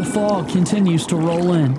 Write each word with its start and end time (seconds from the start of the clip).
The 0.00 0.06
fog 0.06 0.48
continues 0.48 1.06
to 1.08 1.16
roll 1.16 1.52
in. 1.52 1.74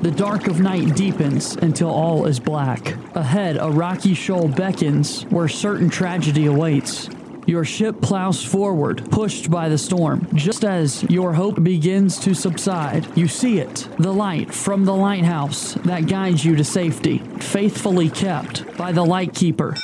The 0.00 0.12
dark 0.12 0.46
of 0.46 0.60
night 0.60 0.94
deepens 0.94 1.56
until 1.56 1.90
all 1.90 2.24
is 2.26 2.38
black. 2.38 2.94
Ahead, 3.16 3.56
a 3.56 3.68
rocky 3.68 4.14
shoal 4.14 4.46
beckons 4.46 5.24
where 5.24 5.48
certain 5.48 5.90
tragedy 5.90 6.46
awaits. 6.46 7.10
Your 7.48 7.64
ship 7.64 8.00
plows 8.00 8.44
forward, 8.44 9.10
pushed 9.10 9.50
by 9.50 9.68
the 9.68 9.76
storm. 9.76 10.28
Just 10.34 10.64
as 10.64 11.02
your 11.10 11.32
hope 11.32 11.64
begins 11.64 12.20
to 12.20 12.32
subside, 12.32 13.08
you 13.16 13.26
see 13.26 13.58
it 13.58 13.88
the 13.98 14.14
light 14.14 14.54
from 14.54 14.84
the 14.84 14.94
lighthouse 14.94 15.72
that 15.82 16.06
guides 16.06 16.44
you 16.44 16.54
to 16.54 16.62
safety, 16.62 17.18
faithfully 17.40 18.08
kept 18.08 18.76
by 18.76 18.92
the 18.92 19.04
lightkeeper. 19.04 19.74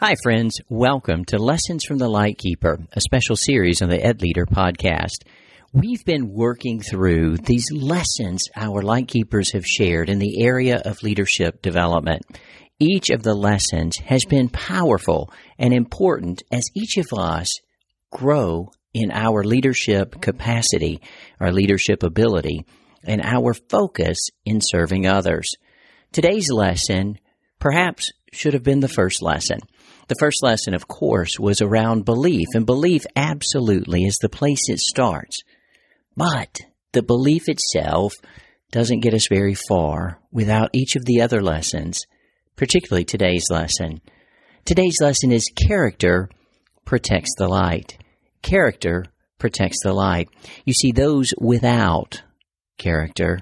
Hi, 0.00 0.16
friends. 0.24 0.60
Welcome 0.68 1.24
to 1.26 1.38
Lessons 1.38 1.84
from 1.84 1.98
the 1.98 2.08
Lightkeeper, 2.08 2.80
a 2.94 3.00
special 3.00 3.36
series 3.36 3.80
on 3.80 3.90
the 3.90 4.04
Ed 4.04 4.22
Leader 4.22 4.44
podcast. 4.44 5.22
We've 5.74 6.04
been 6.04 6.34
working 6.34 6.82
through 6.82 7.38
these 7.38 7.72
lessons 7.72 8.42
our 8.54 8.82
lightkeepers 8.82 9.52
have 9.52 9.64
shared 9.64 10.10
in 10.10 10.18
the 10.18 10.44
area 10.44 10.82
of 10.84 11.02
leadership 11.02 11.62
development. 11.62 12.26
Each 12.78 13.08
of 13.08 13.22
the 13.22 13.32
lessons 13.32 13.96
has 14.04 14.26
been 14.26 14.50
powerful 14.50 15.32
and 15.58 15.72
important 15.72 16.42
as 16.52 16.68
each 16.74 16.98
of 16.98 17.06
us 17.18 17.48
grow 18.10 18.68
in 18.92 19.10
our 19.12 19.44
leadership 19.44 20.20
capacity, 20.20 21.00
our 21.40 21.50
leadership 21.50 22.02
ability, 22.02 22.66
and 23.04 23.22
our 23.22 23.54
focus 23.54 24.18
in 24.44 24.60
serving 24.60 25.06
others. 25.06 25.54
Today's 26.12 26.50
lesson 26.50 27.18
perhaps 27.58 28.12
should 28.30 28.52
have 28.52 28.62
been 28.62 28.80
the 28.80 28.88
first 28.88 29.22
lesson. 29.22 29.60
The 30.08 30.16
first 30.20 30.42
lesson, 30.42 30.74
of 30.74 30.86
course, 30.86 31.38
was 31.38 31.62
around 31.62 32.04
belief, 32.04 32.48
and 32.52 32.66
belief 32.66 33.06
absolutely 33.16 34.02
is 34.02 34.18
the 34.20 34.28
place 34.28 34.68
it 34.68 34.78
starts. 34.78 35.40
But 36.16 36.60
the 36.92 37.02
belief 37.02 37.48
itself 37.48 38.14
doesn't 38.70 39.00
get 39.00 39.14
us 39.14 39.26
very 39.28 39.54
far 39.54 40.20
without 40.30 40.70
each 40.72 40.96
of 40.96 41.04
the 41.04 41.20
other 41.20 41.42
lessons 41.42 42.00
particularly 42.56 43.04
today's 43.04 43.46
lesson. 43.50 44.00
Today's 44.64 44.98
lesson 45.00 45.32
is 45.32 45.50
character 45.68 46.28
protects 46.84 47.32
the 47.36 47.48
light. 47.48 47.98
Character 48.42 49.04
protects 49.38 49.78
the 49.82 49.92
light. 49.92 50.28
You 50.64 50.72
see, 50.72 50.92
those 50.92 51.34
without 51.38 52.22
character, 52.78 53.40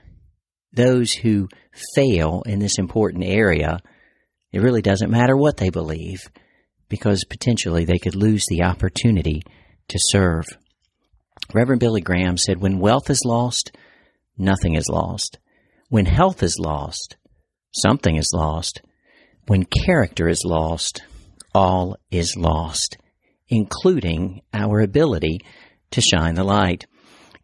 those 0.73 1.13
who 1.13 1.49
fail 1.95 2.43
in 2.47 2.59
this 2.59 2.79
important 2.79 3.25
area, 3.25 3.81
it 4.53 4.61
really 4.61 4.83
doesn't 4.83 5.11
matter 5.11 5.37
what 5.37 5.57
they 5.57 5.71
believe 5.71 6.21
because 6.89 7.25
potentially 7.25 7.85
they 7.85 7.99
could 7.99 8.17
lose 8.17 8.45
the 8.49 8.63
opportunity 8.63 9.43
to 9.89 9.99
serve. 10.01 10.45
Reverend 11.53 11.81
Billy 11.81 12.01
Graham 12.01 12.37
said, 12.37 12.61
When 12.61 12.79
wealth 12.79 13.11
is 13.11 13.23
lost, 13.25 13.73
nothing 14.39 14.75
is 14.75 14.89
lost. 14.89 15.39
When 15.89 16.07
health 16.07 16.43
is 16.43 16.59
lost, 16.59 17.17
something 17.73 18.17
is 18.17 18.31
lost. 18.33 18.83
When 19.47 19.65
character 19.65 20.29
is 20.29 20.43
lost, 20.45 21.03
all 21.55 21.97
is 22.11 22.37
lost, 22.37 22.99
including 23.49 24.43
our 24.55 24.81
ability 24.81 25.41
to 25.91 26.01
shine 26.01 26.35
the 26.35 26.45
light. 26.45 26.87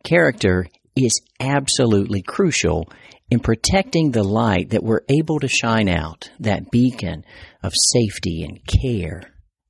Character 0.05 0.67
is 0.95 1.21
absolutely 1.41 2.23
crucial 2.23 2.89
in 3.31 3.41
protecting 3.41 4.13
the 4.13 4.23
light 4.23 4.71
that 4.71 4.85
we're 4.85 5.03
able 5.09 5.41
to 5.41 5.49
shine 5.49 5.89
out, 5.89 6.31
that 6.39 6.71
beacon 6.71 7.25
of 7.63 7.73
safety 7.93 8.45
and 8.45 8.61
care, 8.67 9.23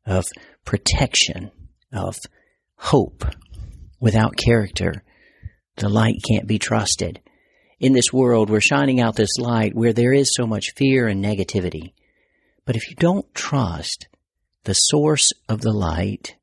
of 0.05 0.27
protection, 0.65 1.51
of 1.93 2.17
hope. 2.77 3.25
Without 4.01 4.37
character, 4.37 5.03
the 5.77 5.89
light 5.89 6.17
can't 6.29 6.47
be 6.47 6.59
trusted. 6.59 7.21
In 7.79 7.93
this 7.93 8.13
world, 8.13 8.49
we're 8.49 8.61
shining 8.61 9.01
out 9.01 9.17
this 9.17 9.39
light 9.39 9.75
where 9.75 9.93
there 9.93 10.13
is 10.13 10.35
so 10.35 10.47
much 10.47 10.73
fear 10.77 11.07
and 11.07 11.25
negativity. 11.25 11.93
But 12.65 12.77
if 12.77 12.89
you 12.89 12.97
don't 12.97 13.33
trust 13.35 14.09
the 14.65 14.75
source 14.75 15.33
of 15.49 15.61
the 15.61 15.73
light, 15.73 16.37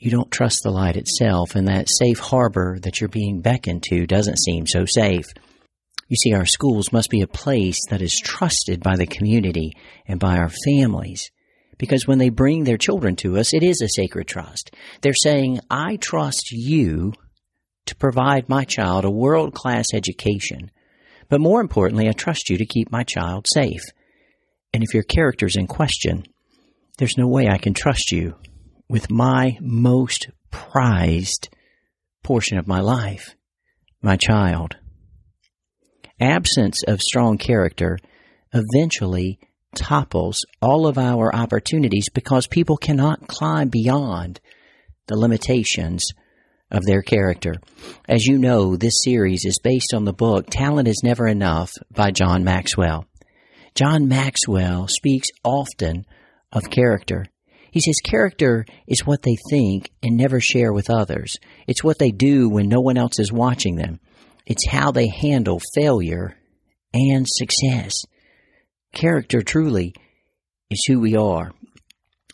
you 0.00 0.10
don't 0.10 0.30
trust 0.30 0.62
the 0.62 0.70
light 0.70 0.96
itself, 0.96 1.54
and 1.54 1.66
that 1.68 1.88
safe 1.88 2.18
harbor 2.18 2.78
that 2.82 3.00
you're 3.00 3.08
being 3.08 3.40
beckoned 3.40 3.82
to 3.84 4.06
doesn't 4.06 4.38
seem 4.38 4.66
so 4.66 4.84
safe. 4.84 5.26
You 6.08 6.16
see, 6.16 6.32
our 6.32 6.46
schools 6.46 6.92
must 6.92 7.10
be 7.10 7.20
a 7.20 7.26
place 7.26 7.78
that 7.90 8.00
is 8.00 8.18
trusted 8.18 8.82
by 8.82 8.96
the 8.96 9.06
community 9.06 9.72
and 10.06 10.18
by 10.18 10.38
our 10.38 10.50
families. 10.64 11.30
Because 11.78 12.06
when 12.06 12.18
they 12.18 12.28
bring 12.28 12.64
their 12.64 12.76
children 12.76 13.16
to 13.16 13.38
us, 13.38 13.54
it 13.54 13.62
is 13.62 13.80
a 13.80 13.88
sacred 13.88 14.26
trust. 14.26 14.74
They're 15.00 15.14
saying, 15.14 15.60
I 15.70 15.96
trust 15.96 16.50
you 16.52 17.12
to 17.86 17.96
provide 17.96 18.48
my 18.48 18.64
child 18.64 19.04
a 19.04 19.10
world 19.10 19.54
class 19.54 19.86
education. 19.94 20.70
But 21.28 21.40
more 21.40 21.60
importantly, 21.60 22.08
I 22.08 22.12
trust 22.12 22.50
you 22.50 22.58
to 22.58 22.66
keep 22.66 22.90
my 22.90 23.04
child 23.04 23.46
safe. 23.48 23.82
And 24.72 24.82
if 24.82 24.92
your 24.92 25.02
character's 25.02 25.56
in 25.56 25.66
question, 25.66 26.24
there's 26.98 27.16
no 27.16 27.28
way 27.28 27.48
I 27.48 27.58
can 27.58 27.74
trust 27.74 28.12
you 28.12 28.34
with 28.88 29.10
my 29.10 29.56
most 29.60 30.28
prized 30.50 31.48
portion 32.22 32.58
of 32.58 32.66
my 32.66 32.80
life, 32.80 33.34
my 34.02 34.16
child. 34.16 34.76
Absence 36.20 36.82
of 36.82 37.00
strong 37.00 37.38
character 37.38 37.98
eventually 38.52 39.38
topples 39.74 40.44
all 40.60 40.86
of 40.86 40.98
our 40.98 41.34
opportunities 41.34 42.08
because 42.12 42.46
people 42.46 42.76
cannot 42.76 43.28
climb 43.28 43.68
beyond 43.68 44.40
the 45.06 45.16
limitations 45.16 46.04
of 46.70 46.84
their 46.84 47.02
character. 47.02 47.54
As 48.08 48.26
you 48.26 48.38
know, 48.38 48.76
this 48.76 49.02
series 49.02 49.44
is 49.44 49.58
based 49.62 49.94
on 49.94 50.04
the 50.04 50.12
book 50.12 50.46
Talent 50.50 50.88
is 50.88 51.02
Never 51.02 51.26
Enough 51.26 51.72
by 51.90 52.10
John 52.10 52.44
Maxwell. 52.44 53.06
John 53.74 54.08
Maxwell 54.08 54.88
speaks 54.88 55.28
often 55.44 56.04
of 56.52 56.70
character. 56.70 57.26
He 57.70 57.80
says 57.80 58.00
character 58.02 58.64
is 58.86 59.06
what 59.06 59.22
they 59.22 59.36
think 59.50 59.90
and 60.02 60.16
never 60.16 60.40
share 60.40 60.72
with 60.72 60.90
others. 60.90 61.36
It's 61.66 61.84
what 61.84 61.98
they 61.98 62.10
do 62.10 62.48
when 62.48 62.68
no 62.68 62.80
one 62.80 62.96
else 62.96 63.18
is 63.18 63.32
watching 63.32 63.76
them. 63.76 64.00
It's 64.46 64.66
how 64.66 64.90
they 64.90 65.08
handle 65.08 65.60
failure 65.74 66.34
and 66.94 67.26
success. 67.28 67.92
Character 68.92 69.42
truly 69.42 69.94
is 70.70 70.84
who 70.86 71.00
we 71.00 71.16
are. 71.16 71.52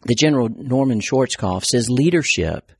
The 0.06 0.14
General 0.14 0.48
Norman 0.48 1.00
Schwarzkopf 1.00 1.64
says 1.64 1.88
leadership 1.88 2.72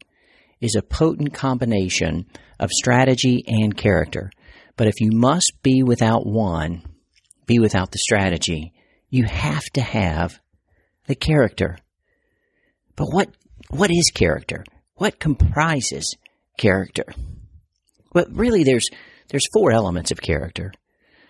is 0.61 0.75
a 0.77 0.83
potent 0.83 1.35
combination 1.35 2.27
of 2.59 2.71
strategy 2.71 3.45
and 3.47 3.77
character. 3.77 4.31
But 4.77 4.89
if 4.89 5.01
you 5.01 5.11
must 5.13 5.53
be 5.63 5.83
without 5.83 6.27
one, 6.27 6.83
be 7.47 7.59
without 7.59 7.93
the 7.93 7.99
strategy. 7.99 8.73
You 9.11 9.25
have 9.25 9.65
to 9.75 9.81
have 9.81 10.41
the 11.07 11.15
character. 11.15 11.79
But 12.97 13.07
what, 13.07 13.29
what 13.71 13.91
is 13.91 14.11
character? 14.15 14.65
What 14.97 15.19
comprises 15.19 16.17
character? 16.59 17.05
Well, 18.13 18.27
really, 18.31 18.65
there's, 18.65 18.89
there's 19.29 19.49
four 19.53 19.73
elements 19.73 20.11
of 20.11 20.21
character. 20.21 20.73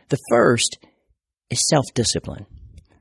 The 0.08 0.18
first 0.30 0.78
is 1.50 1.68
self-discipline. 1.68 2.46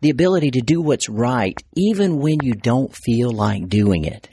The 0.01 0.09
ability 0.09 0.51
to 0.51 0.61
do 0.61 0.81
what's 0.81 1.09
right 1.09 1.61
even 1.75 2.19
when 2.19 2.39
you 2.41 2.53
don't 2.53 2.95
feel 2.95 3.31
like 3.31 3.69
doing 3.69 4.05
it. 4.05 4.29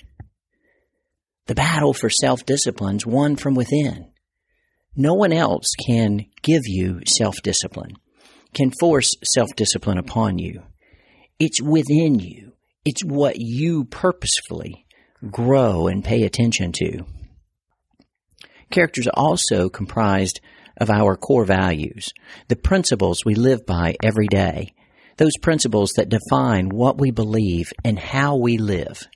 The 1.46 1.54
battle 1.54 1.94
for 1.94 2.10
self-discipline's 2.10 3.06
won 3.06 3.36
from 3.36 3.54
within. 3.54 4.10
No 4.96 5.14
one 5.14 5.32
else 5.32 5.72
can 5.86 6.26
give 6.42 6.62
you 6.66 7.00
self-discipline 7.06 7.96
can 8.54 8.70
force 8.70 9.14
self 9.24 9.54
discipline 9.56 9.98
upon 9.98 10.38
you. 10.38 10.62
It's 11.38 11.60
within 11.60 12.18
you. 12.18 12.52
It's 12.84 13.04
what 13.04 13.36
you 13.38 13.84
purposefully 13.84 14.86
grow 15.30 15.86
and 15.86 16.04
pay 16.04 16.22
attention 16.24 16.72
to. 16.72 17.04
Characters 18.70 19.06
is 19.06 19.12
also 19.14 19.68
comprised 19.68 20.40
of 20.80 20.90
our 20.90 21.16
core 21.16 21.44
values, 21.44 22.08
the 22.48 22.56
principles 22.56 23.24
we 23.24 23.34
live 23.34 23.66
by 23.66 23.96
every 24.02 24.26
day, 24.26 24.74
those 25.18 25.36
principles 25.42 25.92
that 25.96 26.08
define 26.08 26.70
what 26.70 26.98
we 26.98 27.10
believe 27.10 27.72
and 27.84 27.98
how 27.98 28.36
we 28.36 28.56
live. 28.56 29.06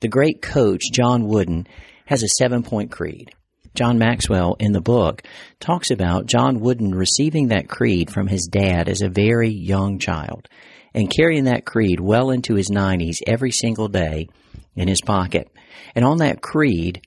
The 0.00 0.08
great 0.08 0.40
coach, 0.42 0.90
John 0.92 1.28
Wooden, 1.28 1.66
has 2.06 2.22
a 2.22 2.28
seven 2.28 2.62
point 2.62 2.90
creed. 2.90 3.30
John 3.74 3.98
Maxwell 3.98 4.56
in 4.58 4.72
the 4.72 4.80
book 4.80 5.22
talks 5.60 5.90
about 5.90 6.26
John 6.26 6.60
Wooden 6.60 6.94
receiving 6.94 7.48
that 7.48 7.68
creed 7.68 8.10
from 8.10 8.26
his 8.26 8.48
dad 8.50 8.88
as 8.88 9.00
a 9.00 9.08
very 9.08 9.50
young 9.50 9.98
child 9.98 10.48
and 10.94 11.10
carrying 11.10 11.44
that 11.44 11.64
creed 11.64 12.00
well 12.00 12.30
into 12.30 12.54
his 12.54 12.70
90s 12.70 13.18
every 13.26 13.50
single 13.50 13.88
day 13.88 14.28
in 14.76 14.88
his 14.88 15.00
pocket. 15.00 15.50
And 15.94 16.04
on 16.04 16.18
that 16.18 16.42
creed, 16.42 17.00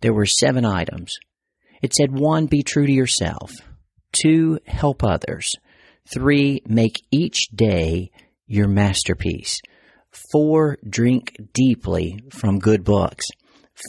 there 0.00 0.12
were 0.12 0.26
seven 0.26 0.64
items. 0.64 1.16
It 1.82 1.94
said 1.94 2.12
one, 2.12 2.46
be 2.46 2.62
true 2.62 2.86
to 2.86 2.92
yourself. 2.92 3.52
Two, 4.12 4.58
help 4.66 5.02
others. 5.02 5.50
Three, 6.12 6.62
make 6.66 7.02
each 7.10 7.48
day 7.54 8.10
your 8.46 8.68
masterpiece. 8.68 9.60
Four, 10.32 10.78
drink 10.88 11.36
deeply 11.54 12.18
from 12.30 12.58
good 12.58 12.84
books. 12.84 13.26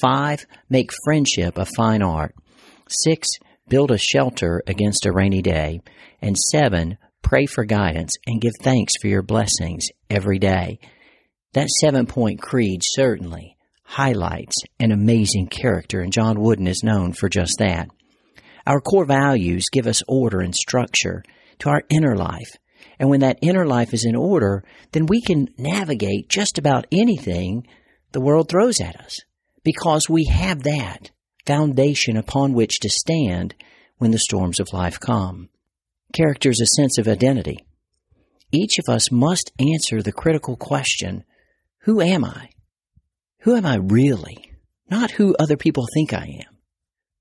Five, 0.01 0.45
make 0.69 0.91
friendship 1.03 1.57
a 1.57 1.65
fine 1.75 2.01
art. 2.01 2.35
Six, 2.87 3.27
build 3.67 3.91
a 3.91 3.97
shelter 3.97 4.61
against 4.67 5.05
a 5.05 5.11
rainy 5.11 5.41
day. 5.41 5.81
And 6.21 6.37
seven, 6.37 6.97
pray 7.21 7.45
for 7.45 7.65
guidance 7.65 8.13
and 8.27 8.41
give 8.41 8.53
thanks 8.61 8.93
for 9.01 9.07
your 9.07 9.23
blessings 9.23 9.87
every 10.09 10.39
day. 10.39 10.79
That 11.53 11.69
seven 11.69 12.05
point 12.05 12.41
creed 12.41 12.81
certainly 12.83 13.57
highlights 13.91 14.55
an 14.79 14.93
amazing 14.93 15.47
character, 15.47 15.99
and 15.99 16.13
John 16.13 16.39
Wooden 16.39 16.65
is 16.65 16.81
known 16.81 17.11
for 17.11 17.27
just 17.27 17.57
that. 17.59 17.89
Our 18.65 18.79
core 18.79 19.03
values 19.03 19.67
give 19.69 19.85
us 19.85 20.01
order 20.07 20.39
and 20.39 20.55
structure 20.55 21.23
to 21.59 21.69
our 21.69 21.83
inner 21.89 22.15
life. 22.15 22.55
And 22.99 23.09
when 23.09 23.19
that 23.19 23.39
inner 23.41 23.65
life 23.65 23.93
is 23.93 24.05
in 24.05 24.15
order, 24.15 24.63
then 24.93 25.07
we 25.07 25.21
can 25.21 25.49
navigate 25.57 26.29
just 26.29 26.57
about 26.57 26.87
anything 26.89 27.67
the 28.13 28.21
world 28.21 28.47
throws 28.47 28.79
at 28.79 28.95
us 28.95 29.19
because 29.63 30.07
we 30.07 30.23
have 30.25 30.63
that 30.63 31.11
foundation 31.45 32.15
upon 32.15 32.53
which 32.53 32.79
to 32.79 32.89
stand 32.89 33.55
when 33.97 34.11
the 34.11 34.19
storms 34.19 34.61
of 34.61 34.71
life 34.71 35.01
come. 35.01 35.49
Character 36.13 36.49
is 36.49 36.61
a 36.61 36.75
sense 36.77 36.97
of 36.97 37.09
identity. 37.09 37.65
Each 38.53 38.79
of 38.79 38.87
us 38.87 39.11
must 39.11 39.51
answer 39.59 40.01
the 40.01 40.13
critical 40.13 40.55
question, 40.55 41.25
who 41.79 41.99
am 41.99 42.23
I? 42.23 42.51
Who 43.41 43.55
am 43.55 43.65
I 43.65 43.77
really? 43.77 44.53
Not 44.89 45.11
who 45.11 45.35
other 45.39 45.57
people 45.57 45.87
think 45.93 46.13
I 46.13 46.43
am, 46.45 46.57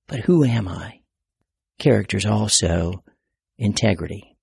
but 0.06 0.20
who 0.20 0.44
am 0.44 0.68
I? 0.68 1.00
Character 1.78 2.18
is 2.18 2.26
also 2.26 3.02
integrity. 3.56 4.36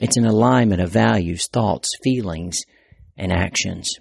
It's 0.00 0.16
an 0.16 0.24
alignment 0.24 0.80
of 0.80 0.90
values, 0.90 1.46
thoughts, 1.46 1.92
feelings, 2.02 2.62
and 3.16 3.32
actions. 3.32 3.94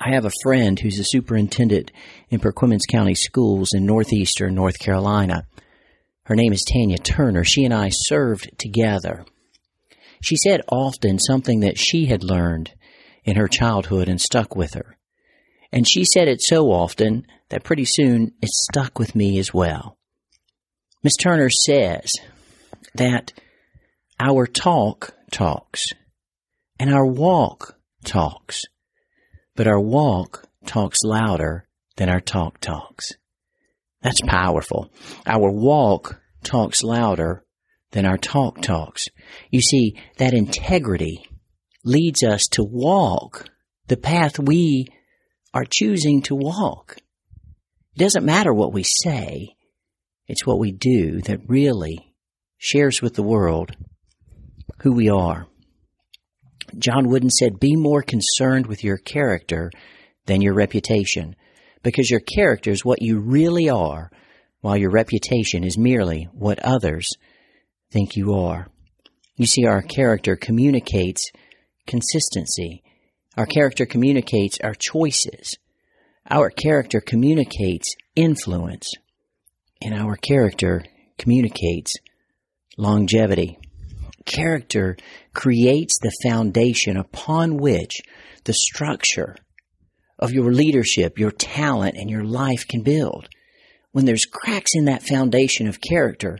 I 0.00 0.14
have 0.14 0.24
a 0.24 0.32
friend 0.42 0.80
who's 0.80 0.98
a 0.98 1.04
superintendent 1.04 1.92
in 2.28 2.40
Perquimans 2.40 2.86
County 2.90 3.14
Schools 3.14 3.72
in 3.72 3.86
northeastern 3.86 4.56
North 4.56 4.80
Carolina. 4.80 5.46
Her 6.24 6.34
name 6.34 6.52
is 6.52 6.64
Tanya 6.64 6.98
Turner. 6.98 7.44
She 7.44 7.64
and 7.64 7.74
I 7.74 7.90
served 7.90 8.58
together. 8.58 9.24
She 10.22 10.36
said 10.36 10.62
often 10.68 11.20
something 11.20 11.60
that 11.60 11.78
she 11.78 12.06
had 12.06 12.24
learned 12.24 12.72
in 13.22 13.36
her 13.36 13.48
childhood 13.48 14.08
and 14.08 14.20
stuck 14.20 14.56
with 14.56 14.74
her. 14.74 14.96
And 15.72 15.88
she 15.88 16.04
said 16.04 16.28
it 16.28 16.42
so 16.42 16.72
often 16.72 17.26
that 17.48 17.64
pretty 17.64 17.84
soon 17.84 18.32
it 18.42 18.48
stuck 18.48 18.98
with 18.98 19.14
me 19.14 19.38
as 19.38 19.54
well. 19.54 19.96
Miss 21.02 21.16
Turner 21.16 21.50
says 21.50 22.12
that 22.94 23.32
our 24.18 24.46
talk 24.46 25.14
talks 25.30 25.86
and 26.78 26.92
our 26.92 27.06
walk 27.06 27.76
talks 28.04 28.64
but 29.60 29.66
our 29.66 29.78
walk 29.78 30.48
talks 30.64 31.00
louder 31.04 31.66
than 31.96 32.08
our 32.08 32.20
talk 32.20 32.58
talks. 32.60 33.12
That's 34.00 34.22
powerful. 34.22 34.90
Our 35.26 35.50
walk 35.50 36.18
talks 36.42 36.82
louder 36.82 37.44
than 37.90 38.06
our 38.06 38.16
talk 38.16 38.62
talks. 38.62 39.08
You 39.50 39.60
see, 39.60 39.98
that 40.16 40.32
integrity 40.32 41.26
leads 41.84 42.22
us 42.22 42.46
to 42.52 42.62
walk 42.62 43.50
the 43.88 43.98
path 43.98 44.38
we 44.38 44.86
are 45.52 45.64
choosing 45.68 46.22
to 46.22 46.34
walk. 46.34 46.96
It 47.96 47.98
doesn't 47.98 48.24
matter 48.24 48.52
what 48.52 48.72
we 48.72 48.84
say, 48.84 49.56
it's 50.26 50.46
what 50.46 50.58
we 50.58 50.70
do 50.70 51.20
that 51.22 51.48
really 51.48 52.14
shares 52.56 53.02
with 53.02 53.14
the 53.14 53.22
world 53.22 53.74
who 54.82 54.92
we 54.92 55.08
are. 55.08 55.46
John 56.78 57.08
Wooden 57.08 57.30
said, 57.30 57.58
Be 57.58 57.74
more 57.74 58.02
concerned 58.02 58.66
with 58.66 58.84
your 58.84 58.96
character 58.96 59.70
than 60.26 60.40
your 60.40 60.54
reputation, 60.54 61.34
because 61.82 62.10
your 62.10 62.20
character 62.20 62.70
is 62.70 62.84
what 62.84 63.02
you 63.02 63.18
really 63.18 63.68
are, 63.68 64.10
while 64.60 64.76
your 64.76 64.90
reputation 64.90 65.64
is 65.64 65.76
merely 65.76 66.28
what 66.32 66.60
others 66.60 67.08
think 67.90 68.16
you 68.16 68.34
are. 68.34 68.68
You 69.36 69.46
see, 69.46 69.64
our 69.66 69.82
character 69.82 70.36
communicates 70.36 71.30
consistency. 71.86 72.82
Our 73.36 73.46
character 73.46 73.86
communicates 73.86 74.58
our 74.62 74.74
choices. 74.74 75.56
Our 76.28 76.50
character 76.50 77.00
communicates 77.00 77.94
influence. 78.16 78.90
And 79.80 79.94
our 79.94 80.16
character 80.16 80.84
communicates 81.18 81.94
longevity 82.76 83.58
character 84.30 84.96
creates 85.34 85.98
the 85.98 86.12
foundation 86.22 86.96
upon 86.96 87.56
which 87.56 88.00
the 88.44 88.52
structure 88.52 89.36
of 90.18 90.32
your 90.32 90.52
leadership, 90.52 91.18
your 91.18 91.30
talent, 91.30 91.96
and 91.96 92.10
your 92.10 92.24
life 92.24 92.66
can 92.68 92.82
build. 92.82 93.28
When 93.92 94.04
there's 94.04 94.26
cracks 94.26 94.72
in 94.74 94.84
that 94.84 95.02
foundation 95.02 95.66
of 95.66 95.80
character, 95.80 96.38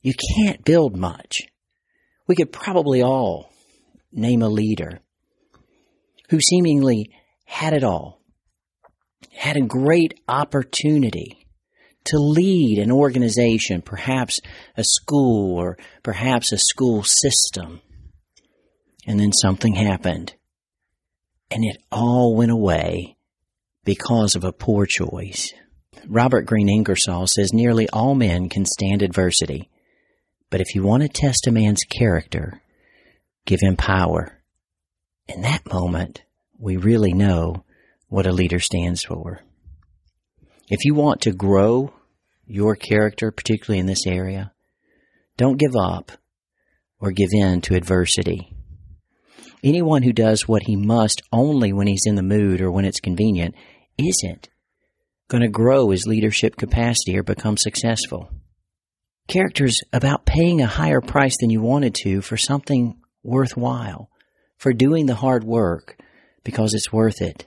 you 0.00 0.14
can't 0.36 0.64
build 0.64 0.96
much. 0.96 1.42
We 2.26 2.36
could 2.36 2.52
probably 2.52 3.02
all 3.02 3.52
name 4.12 4.42
a 4.42 4.48
leader 4.48 5.00
who 6.28 6.40
seemingly 6.40 7.10
had 7.44 7.72
it 7.72 7.84
all, 7.84 8.20
had 9.32 9.56
a 9.56 9.62
great 9.62 10.14
opportunity 10.28 11.46
to 12.06 12.18
lead 12.18 12.78
an 12.78 12.90
organization, 12.90 13.82
perhaps 13.82 14.40
a 14.76 14.84
school 14.84 15.58
or 15.58 15.76
perhaps 16.02 16.52
a 16.52 16.58
school 16.58 17.02
system. 17.02 17.80
And 19.06 19.20
then 19.20 19.32
something 19.32 19.74
happened. 19.74 20.34
And 21.50 21.64
it 21.64 21.76
all 21.92 22.34
went 22.34 22.50
away 22.50 23.16
because 23.84 24.34
of 24.34 24.44
a 24.44 24.52
poor 24.52 24.86
choice. 24.86 25.52
Robert 26.06 26.46
Green 26.46 26.68
Ingersoll 26.68 27.26
says 27.26 27.52
nearly 27.52 27.88
all 27.88 28.14
men 28.14 28.48
can 28.48 28.64
stand 28.64 29.02
adversity, 29.02 29.70
but 30.50 30.60
if 30.60 30.74
you 30.74 30.82
want 30.82 31.02
to 31.02 31.08
test 31.08 31.46
a 31.46 31.52
man's 31.52 31.82
character, 31.82 32.60
give 33.44 33.60
him 33.60 33.76
power. 33.76 34.35
In 35.28 35.42
that 35.42 35.70
moment, 35.72 36.22
we 36.58 36.76
really 36.76 37.12
know 37.12 37.64
what 38.08 38.26
a 38.26 38.32
leader 38.32 38.60
stands 38.60 39.02
for. 39.02 39.40
If 40.68 40.84
you 40.84 40.94
want 40.94 41.20
to 41.22 41.32
grow 41.32 41.92
your 42.46 42.76
character, 42.76 43.30
particularly 43.30 43.80
in 43.80 43.86
this 43.86 44.06
area, 44.06 44.52
don't 45.36 45.58
give 45.58 45.76
up 45.76 46.12
or 47.00 47.10
give 47.10 47.30
in 47.32 47.60
to 47.62 47.74
adversity. 47.74 48.52
Anyone 49.62 50.02
who 50.02 50.12
does 50.12 50.46
what 50.46 50.62
he 50.64 50.76
must 50.76 51.22
only 51.32 51.72
when 51.72 51.86
he's 51.86 52.06
in 52.06 52.14
the 52.14 52.22
mood 52.22 52.60
or 52.60 52.70
when 52.70 52.84
it's 52.84 53.00
convenient 53.00 53.54
isn't 53.98 54.48
going 55.28 55.42
to 55.42 55.48
grow 55.48 55.90
his 55.90 56.06
leadership 56.06 56.56
capacity 56.56 57.18
or 57.18 57.22
become 57.22 57.56
successful. 57.56 58.30
Character's 59.28 59.80
about 59.92 60.24
paying 60.24 60.60
a 60.60 60.66
higher 60.66 61.00
price 61.00 61.36
than 61.40 61.50
you 61.50 61.60
wanted 61.60 61.94
to 61.96 62.20
for 62.20 62.36
something 62.36 63.00
worthwhile, 63.24 64.08
for 64.56 64.72
doing 64.72 65.06
the 65.06 65.14
hard 65.14 65.44
work 65.44 65.96
because 66.44 66.74
it's 66.74 66.92
worth 66.92 67.20
it. 67.20 67.46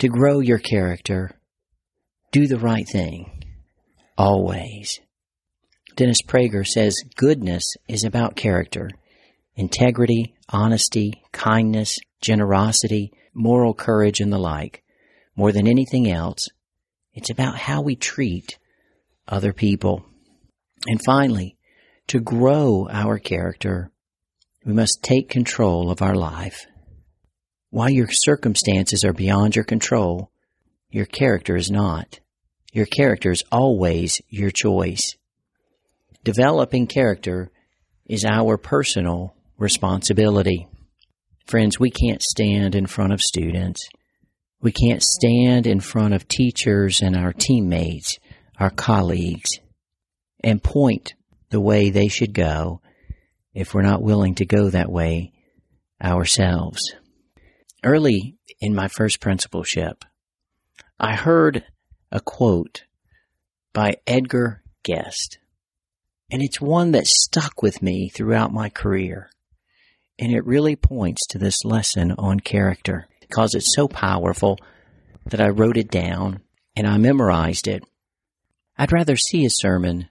To 0.00 0.08
grow 0.08 0.40
your 0.40 0.58
character, 0.58 1.38
do 2.32 2.46
the 2.46 2.58
right 2.58 2.86
thing 2.86 3.44
always. 4.18 5.00
Dennis 5.96 6.22
Prager 6.26 6.66
says 6.66 6.96
goodness 7.16 7.62
is 7.88 8.04
about 8.04 8.36
character, 8.36 8.90
integrity, 9.54 10.34
honesty, 10.48 11.22
kindness, 11.32 11.96
generosity, 12.20 13.12
moral 13.32 13.74
courage, 13.74 14.20
and 14.20 14.32
the 14.32 14.38
like. 14.38 14.82
More 15.36 15.52
than 15.52 15.66
anything 15.66 16.10
else, 16.10 16.48
it's 17.12 17.30
about 17.30 17.56
how 17.56 17.80
we 17.80 17.96
treat 17.96 18.58
other 19.28 19.52
people. 19.52 20.04
And 20.86 21.00
finally, 21.04 21.56
to 22.08 22.20
grow 22.20 22.88
our 22.90 23.18
character, 23.18 23.90
we 24.64 24.72
must 24.72 25.02
take 25.02 25.28
control 25.28 25.90
of 25.90 26.00
our 26.00 26.14
life. 26.14 26.66
While 27.70 27.90
your 27.90 28.08
circumstances 28.10 29.04
are 29.04 29.12
beyond 29.12 29.56
your 29.56 29.64
control, 29.64 30.30
your 30.90 31.06
character 31.06 31.56
is 31.56 31.70
not. 31.70 32.20
Your 32.72 32.86
character 32.86 33.30
is 33.30 33.44
always 33.52 34.20
your 34.28 34.50
choice. 34.50 35.16
Developing 36.22 36.86
character 36.86 37.50
is 38.06 38.24
our 38.24 38.56
personal 38.56 39.34
responsibility. 39.58 40.66
Friends, 41.46 41.78
we 41.78 41.90
can't 41.90 42.22
stand 42.22 42.74
in 42.74 42.86
front 42.86 43.12
of 43.12 43.20
students. 43.20 43.86
We 44.62 44.72
can't 44.72 45.02
stand 45.02 45.66
in 45.66 45.80
front 45.80 46.14
of 46.14 46.26
teachers 46.26 47.02
and 47.02 47.14
our 47.14 47.34
teammates, 47.34 48.18
our 48.58 48.70
colleagues, 48.70 49.50
and 50.42 50.62
point 50.62 51.14
the 51.50 51.60
way 51.60 51.90
they 51.90 52.08
should 52.08 52.32
go 52.32 52.80
if 53.54 53.72
we're 53.72 53.82
not 53.82 54.02
willing 54.02 54.34
to 54.36 54.44
go 54.44 54.68
that 54.70 54.90
way 54.90 55.32
ourselves. 56.02 56.94
Early 57.84 58.36
in 58.60 58.74
my 58.74 58.88
first 58.88 59.20
principalship, 59.20 60.04
I 60.98 61.14
heard 61.14 61.64
a 62.10 62.20
quote 62.20 62.84
by 63.72 63.96
Edgar 64.06 64.62
Guest. 64.82 65.38
And 66.30 66.42
it's 66.42 66.60
one 66.60 66.92
that 66.92 67.06
stuck 67.06 67.62
with 67.62 67.82
me 67.82 68.08
throughout 68.08 68.52
my 68.52 68.68
career. 68.68 69.30
And 70.18 70.32
it 70.32 70.46
really 70.46 70.76
points 70.76 71.26
to 71.28 71.38
this 71.38 71.64
lesson 71.64 72.12
on 72.12 72.40
character 72.40 73.08
because 73.20 73.54
it's 73.54 73.74
so 73.74 73.88
powerful 73.88 74.58
that 75.26 75.40
I 75.40 75.48
wrote 75.48 75.76
it 75.76 75.90
down 75.90 76.40
and 76.76 76.86
I 76.86 76.98
memorized 76.98 77.68
it. 77.68 77.84
I'd 78.76 78.92
rather 78.92 79.16
see 79.16 79.44
a 79.44 79.50
sermon 79.50 80.08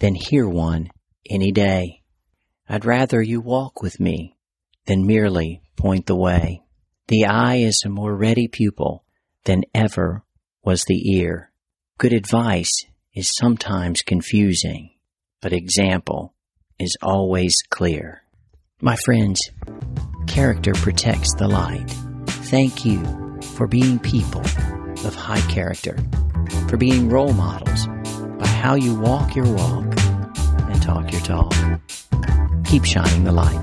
than 0.00 0.14
hear 0.14 0.48
one 0.48 0.90
any 1.28 1.52
day. 1.52 2.01
I'd 2.72 2.86
rather 2.86 3.20
you 3.20 3.42
walk 3.42 3.82
with 3.82 4.00
me 4.00 4.34
than 4.86 5.06
merely 5.06 5.60
point 5.76 6.06
the 6.06 6.16
way. 6.16 6.62
The 7.08 7.26
eye 7.26 7.56
is 7.56 7.82
a 7.84 7.90
more 7.90 8.16
ready 8.16 8.48
pupil 8.48 9.04
than 9.44 9.64
ever 9.74 10.24
was 10.64 10.86
the 10.86 11.18
ear. 11.18 11.52
Good 11.98 12.14
advice 12.14 12.70
is 13.14 13.36
sometimes 13.36 14.00
confusing, 14.00 14.88
but 15.42 15.52
example 15.52 16.32
is 16.78 16.96
always 17.02 17.56
clear. 17.68 18.22
My 18.80 18.96
friends, 18.96 19.50
character 20.26 20.72
protects 20.72 21.34
the 21.34 21.48
light. 21.48 21.90
Thank 22.26 22.86
you 22.86 23.04
for 23.54 23.66
being 23.66 23.98
people 23.98 24.40
of 24.40 25.14
high 25.14 25.42
character, 25.42 25.98
for 26.70 26.78
being 26.78 27.10
role 27.10 27.34
models 27.34 27.86
by 28.38 28.46
how 28.46 28.76
you 28.76 28.94
walk 28.94 29.36
your 29.36 29.52
walk 29.52 29.94
and 30.70 30.80
talk 30.82 31.12
your 31.12 31.20
talk. 31.20 31.52
Keep 32.72 32.86
shining 32.86 33.24
the 33.24 33.32
light. 33.32 33.62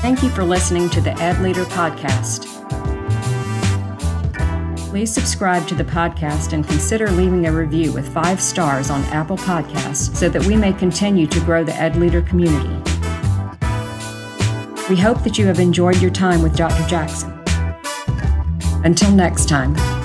Thank 0.00 0.22
you 0.22 0.28
for 0.28 0.44
listening 0.44 0.88
to 0.90 1.00
the 1.00 1.12
Ed 1.20 1.42
Leader 1.42 1.64
Podcast. 1.64 2.46
Please 4.90 5.12
subscribe 5.12 5.66
to 5.66 5.74
the 5.74 5.82
podcast 5.82 6.52
and 6.52 6.64
consider 6.64 7.10
leaving 7.10 7.48
a 7.48 7.52
review 7.52 7.90
with 7.90 8.08
five 8.14 8.40
stars 8.40 8.90
on 8.90 9.02
Apple 9.06 9.38
Podcasts 9.38 10.14
so 10.14 10.28
that 10.28 10.46
we 10.46 10.54
may 10.54 10.72
continue 10.72 11.26
to 11.26 11.40
grow 11.40 11.64
the 11.64 11.74
Ed 11.74 11.96
Leader 11.96 12.22
community. 12.22 12.76
We 14.88 14.94
hope 14.94 15.24
that 15.24 15.36
you 15.36 15.46
have 15.46 15.58
enjoyed 15.58 16.00
your 16.00 16.12
time 16.12 16.44
with 16.44 16.54
Dr. 16.54 16.86
Jackson. 16.86 17.32
Until 18.84 19.10
next 19.10 19.48
time. 19.48 19.95